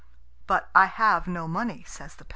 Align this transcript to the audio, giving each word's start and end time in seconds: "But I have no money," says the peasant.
"But 0.47 0.71
I 0.73 0.87
have 0.87 1.27
no 1.27 1.47
money," 1.47 1.83
says 1.85 2.15
the 2.15 2.25
peasant. 2.25 2.29